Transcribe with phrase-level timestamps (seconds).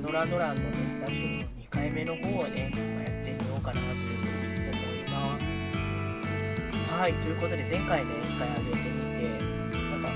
[0.00, 5.50] ドランのねラジオの2回目の方をね、まあ、やってみようかなというふうに思います
[6.94, 9.26] はいということで前回ね1回上げてみて
[9.74, 10.10] なんか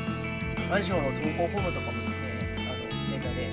[0.70, 2.14] ラジオの投稿フォームとかもね
[2.62, 3.50] あのネタで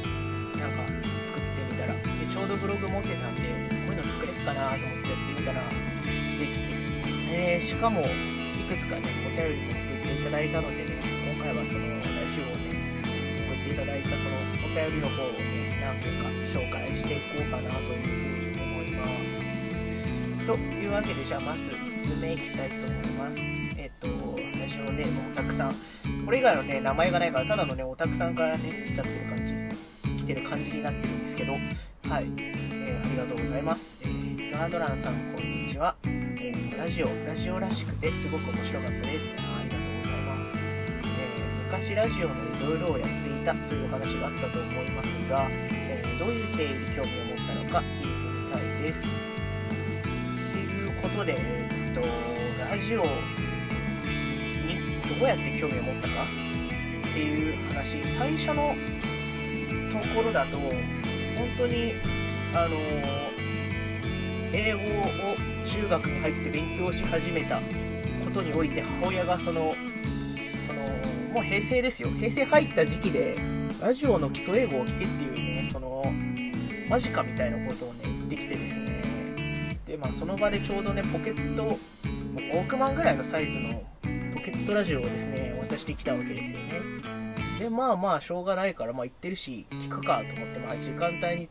[0.54, 0.86] なんか
[1.26, 3.42] 作ってみたらでちょうどブログ持ってたんで
[3.90, 6.70] こういうの作れっかなと思ってやってみたらできて、
[7.34, 12.69] えー、しかもいくつかねお便りも送っていただいたのでね今回はそのラジオをね
[13.80, 14.32] ただいたその
[14.66, 19.62] お便りの方をね何件か紹介していこうかなというふうに思います。
[20.46, 23.40] というわけでじゃあまず1通目いきたいと思います。
[23.78, 25.76] えっ、とラジオネームおたくさん
[26.26, 29.54] これ以外のね名前がないからただのねおたくさんからね来ちゃってる感じ
[30.18, 31.62] 来てる感じになってるんですけどはい、
[32.38, 35.96] えー、ありがとうございます、えー、ガードランさんこんにちは。
[36.04, 39.34] えーとラジオラジオらしくてすごく面白かったです。
[39.38, 39.79] あありが、
[41.72, 48.08] 昔ラジオのいろいろをやっていたというお話があったと思いますが、えーどういう経緯に興味を持ったのか聞いて
[48.42, 49.08] みたいです。
[49.08, 49.10] っ
[50.52, 52.02] ていうことで、えー、と
[52.70, 53.08] ラジオに
[55.18, 56.26] どうやって興味を持ったか
[57.10, 58.76] っていう話最初の
[59.90, 60.72] ところだと本
[61.58, 61.94] 当に
[62.54, 62.76] あの
[64.52, 64.84] 英語を
[65.66, 67.62] 中学に入って勉強し始めた
[68.26, 69.74] ことにおいて母親がその
[71.34, 72.10] もう平成ですよ。
[72.10, 73.38] 平成入った時期で
[73.82, 76.04] ラジオの基礎英語を聞けっていうねその
[76.90, 79.80] マジかみたいなことをね言ってきてですね。
[79.86, 83.84] でまあその場でちょうどねポケットウォークマンぐらいのサイズの
[84.34, 86.82] ポケットラジオをですね渡してきたわけですよね。
[87.60, 91.50] でまあまあしょうがないからまあ言ってるし聞くかと思ってまあ時間帯に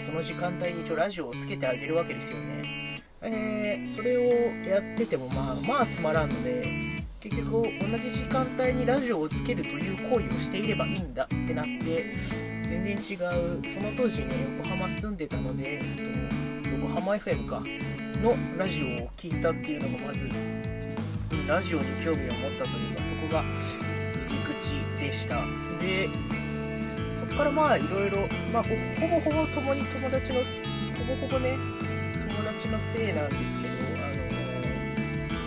[0.00, 3.02] その時間帯に一応ラジオをつけてあげるわけですよね。
[3.22, 4.22] えー、それを
[4.66, 6.79] やっててもまあまあつまらんので
[7.20, 12.14] 結局同じ時間帯にラジオをつけるという行為をしていればいいんだってなって
[12.66, 12.98] 全然違う。
[12.98, 17.62] その当時ね横浜住んでたので、えっと、横浜 FM か。
[18.22, 20.28] のラジオを聞いたっていうのがまず
[21.48, 23.54] ラジオに興味を持ったというかそこが入
[24.28, 25.42] り口でした。
[25.80, 26.08] で
[27.14, 28.68] そこからまあいろいろまあほ
[29.06, 30.40] ぼほぼ共に友達の
[30.98, 31.56] ほぼほぼね
[32.28, 33.89] 友達のせいなんですけど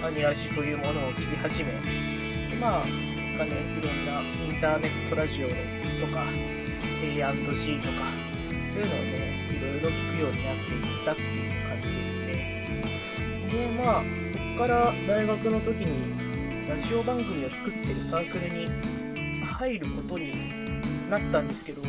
[0.09, 1.71] ニラジというものを聞き始め
[2.59, 5.53] まあ結果ねいろんなインターネットラジオと
[6.13, 6.23] か
[7.01, 7.95] A&G とか
[8.69, 12.27] そういうのをねいろいろ聞くようになっていったっていう感じですね。
[13.51, 18.67] でまあそこから大学の時にラジオ番組を作ってるサークルに
[19.45, 20.33] 入ることに
[21.09, 21.81] なったんですけど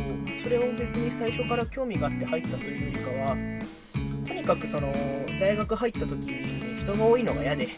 [0.42, 3.36] それを別に最初から興味があって入ったというよりかは
[4.26, 4.92] とにかくその
[5.40, 7.68] 大学入った時に人が多いのが嫌で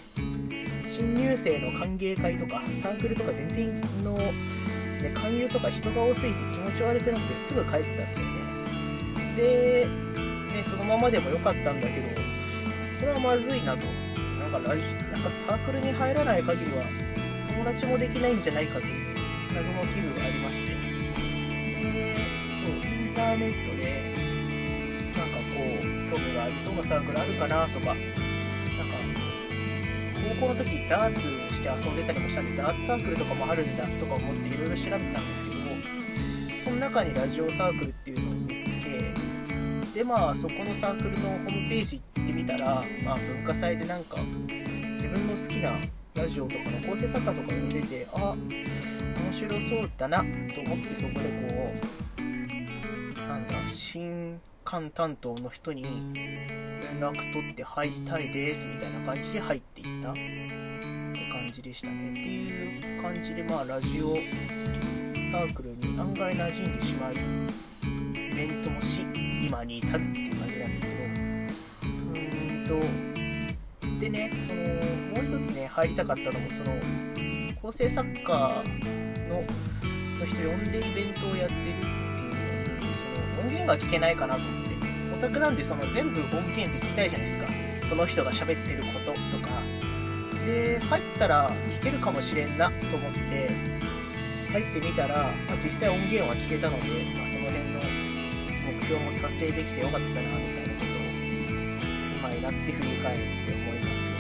[0.97, 4.33] 新入生の歓迎会とかサークルとか全然の、ね、
[5.13, 8.33] 勧誘とか人が多すぎて気持ち悪くなってすぐ帰ったんですよね。
[9.37, 9.87] で、
[10.57, 12.09] ね、そのままでもよかったんだけど
[13.01, 13.87] これはまずいなと。
[14.41, 16.85] なんかラジなんかサークルに入らない限りは
[17.49, 19.15] 友達もできないんじゃないかという
[19.53, 20.69] 謎の気分がありまして。
[21.83, 22.17] で
[22.65, 22.79] そうイ
[23.11, 23.83] ンターネットで
[25.15, 27.95] なんかこう興味がありそうなサークルあるかなとか
[30.41, 31.21] 校の時ダーツ
[31.55, 35.67] して遊んでたりもしたんでダーツサークルとかもあるんだとか思っていろいろ調べてたんですけども
[36.65, 39.15] その中にラジオサークルっていうのを見つけ
[39.99, 44.19] でまあそこのサークルのホームページ行ってみたら、まあ、文化祭でなんか
[44.97, 45.73] 自分の好きな
[46.15, 51.75] ラジオとかの構成作家とかが出てあ面白そうだなと思ってそこでこ
[52.19, 55.85] うなんだ新刊担当の人に
[56.97, 60.13] 連絡取って入りたいですみたいな感じで入っていった。
[60.13, 60.21] って
[61.31, 64.17] 感じでしたねっていう感じでまあラジオ
[65.31, 67.17] サークルに案外馴染んでしまいイ
[68.35, 69.03] ベントもし
[69.45, 70.95] 今に至るっていう感じなんですけ
[72.69, 74.63] どうーんとでねその
[75.23, 76.73] もう一つね入りたかったのもその
[77.61, 79.43] 構成作家の
[80.19, 81.85] の人呼んでイベントをやってるっていう
[82.73, 84.76] のにその音源が聞けないかなと思って。
[85.17, 87.47] オタクなんでその全部音源って聞きたいじゃないですか。
[87.89, 89.63] その人が喋ってることとか。
[90.45, 93.51] で入ったら聞けるかもしれんなと思って
[94.53, 96.87] 入ってみたら、まあ、実際音源は聞けたので、
[97.17, 97.81] まあ、その辺の
[98.79, 101.03] 目標も達成できてよかったなみたいなことを
[102.21, 104.15] 今になって振り返って思いますね。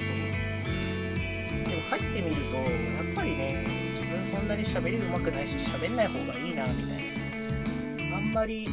[0.00, 1.70] そう。
[1.70, 3.64] でも入ってみるとやっぱりね
[3.94, 8.16] 自分そんなに喋り上手くないし喋んない方がいいなみたいな。
[8.16, 8.68] あんまり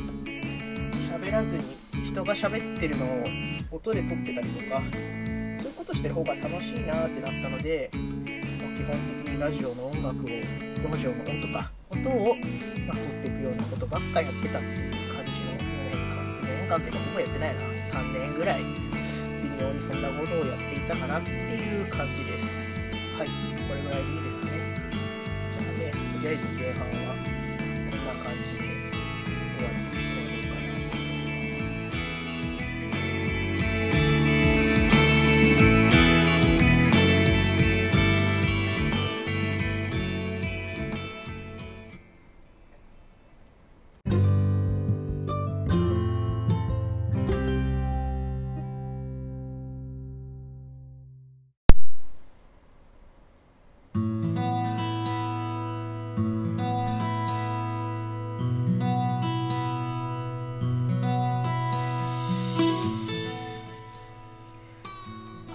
[1.17, 1.63] 喋らずに
[2.05, 3.25] 人が喋ってるのを
[3.71, 4.81] 音で撮ってたりとか
[5.57, 8.93] そういうことしてる方が楽しいなってなったので基本
[9.25, 12.35] 的にラジオの音楽をラジオの音とか音を、
[12.85, 15.57] まあ、撮っていくようなことばっかやってたっていう感じの4
[15.89, 17.61] 年間4年間というかほぼやってないな。
[17.61, 18.65] 3年ぐらい微
[19.59, 22.69] 妙にそんなことをやっていたかなっていう感じです。
[23.17, 23.27] はい
[23.67, 24.51] これぐらいでいいですかね。
[25.49, 28.59] じゃあねとりあえず前半はこんな感じで
[29.57, 29.71] 終わ
[30.13, 30.16] り。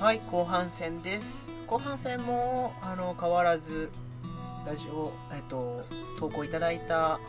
[0.03, 1.49] はい後半戦です。
[1.69, 3.89] 後半戦もあの変わらず
[4.67, 5.85] ラジオ、えっと、
[6.19, 7.21] 投稿いただいた、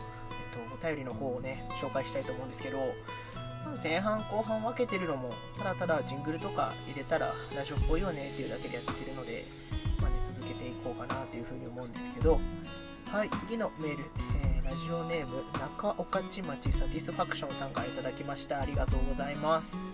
[0.52, 2.80] えっと、お便りの方をね紹介したいと思うんですけど
[3.80, 7.26] 前半後半分けてるのもただただジングルとか入れたら
[7.56, 9.44] ラジオっぽいよねっていうだけでやってるので、
[10.02, 12.40] まあね、続けていこうかなというふうに思うんですけど
[13.06, 14.04] はい次のメール、
[14.42, 18.60] えーラジオネーム中御徒町サティスファクションさんからいただきました。
[18.60, 19.84] ありがとうございます。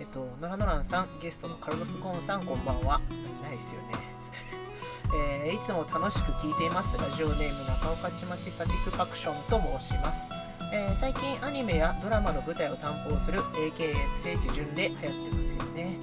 [0.00, 3.00] えっと、ノラノランさん、ゲストのカルロス・ゴーンさん、こんばんは。
[3.10, 3.94] いないですよね。
[5.16, 6.98] えーいつも楽しく聞いています。
[6.98, 10.28] ラジオネーム中岡ちまちサティスファクションと申します。
[10.72, 15.98] えー最近アニメやドラマの舞台を担保する AKA 聖地巡で流行ってますよね。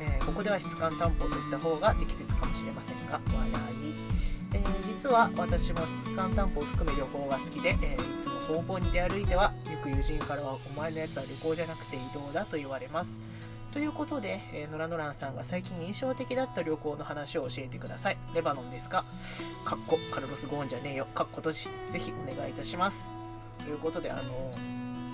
[0.00, 4.33] えーここでは質感担保といった方が適切かもしれませんが、笑い。
[4.96, 13.20] 実は私も質感担保を含め旅行が好きで、えーいつも方々に出歩いてはよく友人からはお前のやつは旅行じゃなくて移動だと言われます。
[13.72, 18.16] ということで、えー、ノラノランさんが最近印象的だった旅行の話を教えてください。
[18.34, 19.04] レバノンですか？
[19.64, 21.06] かっこカルロス・ゴーンじゃねえよ。
[21.12, 23.10] かっこ閉じぜひお願いいたします。
[23.64, 24.54] ということであの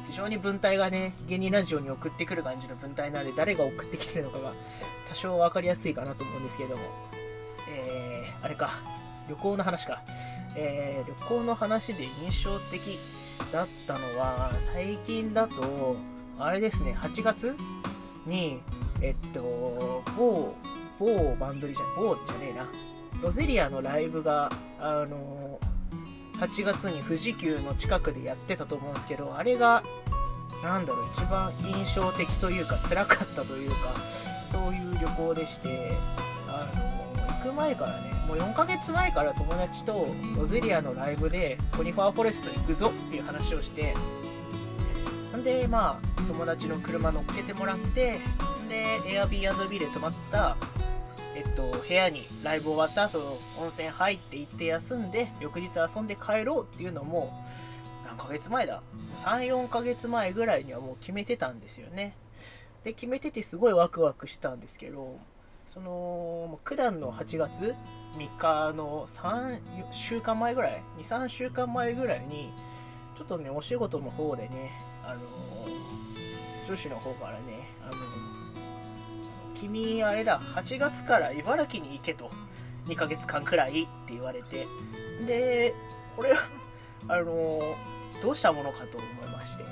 [0.06, 4.52] 非常に文体がね芸人ラジオに送ってくる感じの文体なので誰が送ってきてるのかが
[5.08, 6.84] 多少分かりやすいかなと思うんですけれども。
[7.66, 8.70] えー、あれか。
[9.30, 10.02] 旅行の話か、
[10.56, 12.98] えー旅行の話で印象的
[13.52, 15.96] だったのは最近だと
[16.38, 17.54] あれですね8月
[18.26, 18.60] に
[19.00, 20.54] えっと某
[20.98, 22.68] 某バンドリじゃ某じゃねえな。
[23.22, 24.50] ロゼリアのライブが
[24.80, 25.58] あの
[26.38, 29.82] 8月に富士急の近くでやってたと思うんですけどあれが
[30.62, 33.76] なんだろう一番印象的というか辛かったというか
[34.50, 35.92] そういう旅行でして
[36.48, 40.06] あの行く前からねもう4ヶ月前から友達と
[40.36, 43.92] ロゼリアのライブでコニファーフォレスト行くぞっていう話をして
[45.36, 48.20] んでまあ友達の車乗っけてもらって
[48.68, 50.56] で Airbnb で泊まった
[51.36, 53.18] えっと部屋にライブ終わった後
[53.60, 57.44] 温泉入って行って休んで翌日遊んで帰ろうっていうのも
[58.06, 58.80] 何ヶ月前だ
[59.16, 62.14] ？34ヶ月前ぐらいにはもう決めてたんですよね。
[62.84, 65.18] で決めててすごいワクワクしたんですけど
[65.72, 67.76] その九段の8月
[68.18, 69.60] 3日の3
[69.92, 72.50] 週間前ぐらい23週間前ぐらいに
[73.16, 74.72] ちょっとねお仕事の方でね
[75.04, 75.20] あの
[76.66, 77.92] 女子の方からねあの
[79.54, 82.32] 君あれだ8月から茨城に行けと
[82.88, 84.66] 2ヶ月間くらいって言われて
[85.24, 85.72] で
[86.16, 86.40] これは
[87.06, 87.76] あの
[88.20, 89.62] どうしたものかと思いまして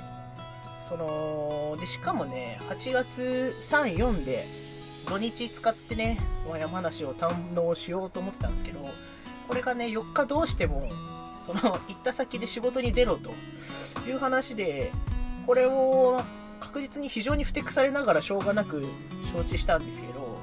[0.79, 4.68] そのでしかもね8月34で
[5.07, 6.17] 土日使ってね
[6.59, 8.79] 山梨を堪能しようと思ってたんですけど
[9.47, 10.89] これがね4日どうしても
[11.45, 13.31] その行った先で仕事に出ろと
[14.07, 14.91] いう話で
[15.47, 16.21] これを
[16.59, 18.85] 確実に非常にふてくされながらしょうがなく
[19.33, 20.37] 承知したんですけど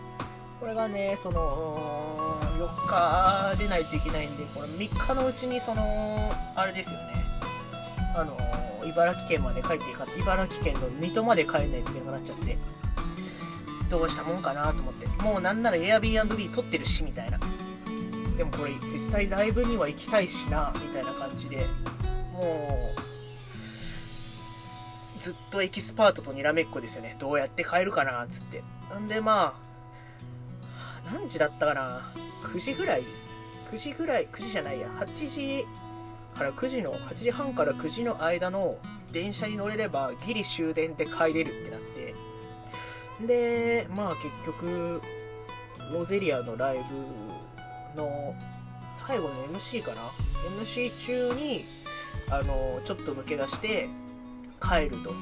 [0.58, 7.12] これがねその4日出ないといけないんでこの3日のうちにそのあれですよね。
[8.16, 8.36] あの
[8.86, 12.56] 茨城県まで帰っていか茨城県の水戸まで帰んないといけなくなっちゃって。
[13.88, 15.06] どうしたもんかなと思って。
[15.22, 17.38] もうなんなら Airbnb 取ってるしみたいな。
[18.36, 21.66] でもこれ絶対ライブには行きたいしなみたいな感じで。
[22.32, 23.00] もう
[25.18, 27.16] ずっとエキスパートとにらめっこですよね。
[27.18, 28.62] どうやって帰るかなっつって。
[28.90, 32.00] なんでまあ何時だったかな。
[32.42, 33.04] 9時ぐらい。
[33.72, 34.88] 9時ぐらい9時じゃないや。
[35.00, 35.66] 8時
[36.36, 38.76] から9時の8時半から9時の間の
[39.12, 41.95] 電車に乗れればギリ終電で帰れるってなって。
[43.24, 45.00] でまあ結局
[45.92, 46.78] ロゼリアのライ
[47.94, 48.34] ブの
[48.90, 49.96] 最後の MC かな
[50.60, 51.64] ？MC 中に
[52.30, 53.88] あのちょっと抜け出して
[54.60, 55.12] 帰ると。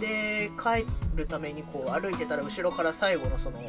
[0.00, 0.84] で帰
[1.14, 3.60] るためにこう歩いてたら後ろから最後のその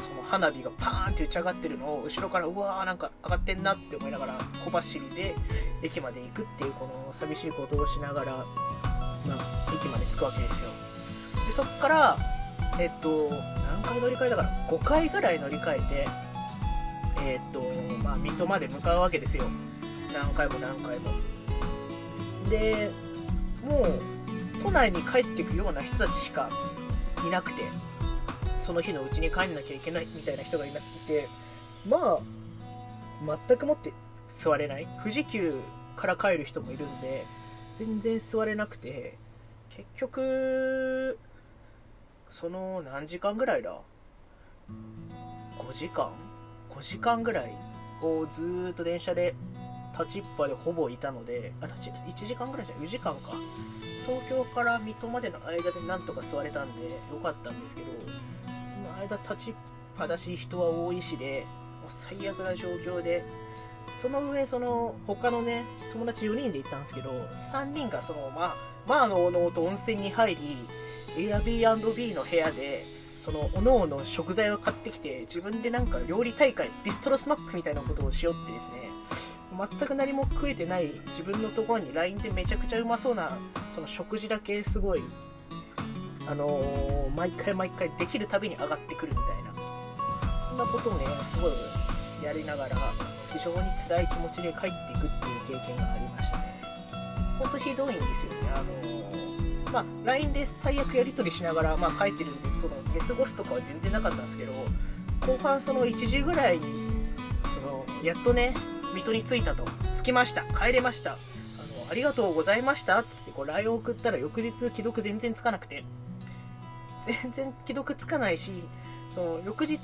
[0.00, 5.36] その花火がパーンって打ち上がってるのを後ろからうわーなんか上がってんなって思いながら小走りで
[5.84, 8.44] 駅まで行くっていうこの寂しいことをしながら、まあ、
[9.72, 10.70] 駅まで着くわけですよ。
[11.46, 12.16] でそっから
[12.78, 16.08] えっと何回乗り換えだから5回ぐらい乗り換えて
[17.24, 17.62] えっと
[18.02, 19.44] まあ水戸まで向かうわけですよ。
[20.12, 21.10] 何回も何回も。
[22.50, 22.90] で
[23.64, 24.02] もう
[24.62, 26.50] 都内に帰ってくような人たちしか
[27.26, 27.62] いなくて
[28.58, 31.28] その日のうちに帰んなきゃいけないみたいな人がいなくて
[31.88, 32.18] まあ
[33.48, 33.92] 全くもって
[34.28, 34.88] 座れない。
[34.98, 35.54] 富士急
[35.96, 37.24] から帰る人もいるんで
[37.78, 39.16] 全然座れなくて
[39.70, 41.18] 結局
[42.32, 43.76] その何時間ぐらいだ
[45.58, 46.10] ？5時間
[46.70, 47.52] ？5時間ぐらい
[48.00, 49.34] をずーっと電車で
[49.92, 53.20] 立ちっぱでほぼいたのであ立ち1時間ぐらいじゃない？4時間か。
[54.06, 56.90] 東京から水戸までの間でなんとか座れたんでよ
[57.22, 59.54] かったんですけどその間立ちっ
[59.96, 61.44] ぱだし人は多いしで
[61.82, 63.22] もう最悪な状況で
[63.98, 65.62] その上その他のね
[65.92, 68.56] 友達4人で行ったんですけど3人がそのまあ
[68.88, 70.56] まあのおのおと温泉に入り
[71.16, 72.84] Airbnb の部屋で
[73.18, 78.90] そのおのおの食材を買ってきて自分でなんか料理大会ビストロスマップみたいなことをしようってですね
[79.78, 83.36] 全く何も食えてない自分のところに LINE でめちゃくちゃうまそうな
[83.70, 85.02] その食事だけすごい
[86.26, 89.52] あのー毎回毎回できるたびに上がってくるみたいな
[90.40, 91.52] そんなことをねすごい
[92.24, 92.76] やりながら
[93.32, 96.44] 非常に辛い気持ちで帰っていくっていう経験がありましたね
[97.38, 98.38] ほんとひどいんですよね。
[98.54, 99.21] あのー
[99.72, 104.52] まあ LINE で最悪やり取りしながら、まあ、帰ってるんでその寝過ごすとかは全然なかったんですけど
[105.26, 106.64] 後半その1時ぐらいに
[107.54, 108.54] そのやっとね
[108.94, 109.64] 水戸に着いたと。
[109.96, 110.42] 着きました。
[110.42, 111.12] 帰れました。
[111.12, 112.98] あのありがとうございました。
[113.00, 115.82] っつってこう LINE を送ったら翌日既読全然つかなくて。
[117.06, 118.52] 全然既読つかないし
[119.10, 119.80] その翌日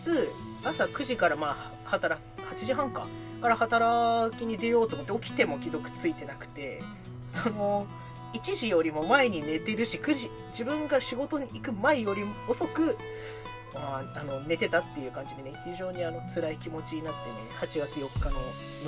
[0.63, 3.07] 朝9時からまあ働8時半か。
[3.41, 6.83] から働きに出ようと思って起きても既読ついてなくて。
[7.29, 7.87] その
[8.35, 12.99] 1時よりも前に寝てるし9時自分が仕事に行く前よりも遅く
[13.75, 18.41] まあ、あの寝てたっていう感じでね非常にあの辛い気持ちになってね8月4日の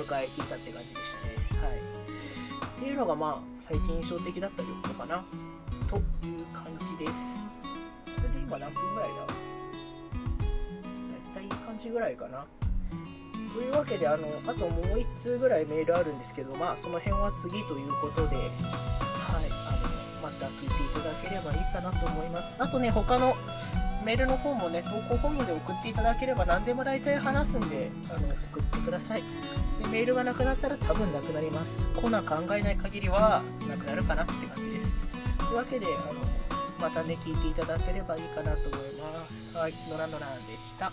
[0.03, 1.13] 迎えていたって感じでし
[1.51, 1.61] たね。
[1.61, 1.77] はい。
[1.77, 5.23] っていうのがまあ最近印象的だった旅行かな。
[5.87, 6.03] という
[6.51, 6.65] 感
[6.99, 7.39] じです。
[8.17, 9.15] それで今何分ぐらいだ？
[9.17, 9.25] だ
[11.31, 12.45] いたいいい感じぐらいかな。
[13.53, 18.37] というわけであのあともう1通ぐらいメールあるんですけどまあその辺は次ということで
[20.41, 22.51] た聞いていただければいいかなと思います。
[22.57, 23.35] あとね他の
[24.03, 29.23] メールの方もね投稿フォームで送っていただければ何でも大体話すんであの送ってください。
[29.81, 31.85] でメールがなくなったら多分なくなります。
[31.95, 35.05] コーナー考えない限りはなくなるかなって感じです。
[35.37, 36.19] というわけであの
[36.79, 39.55] またね聞いていただければいいかなと思います。
[39.55, 40.91] はいノラノラでした。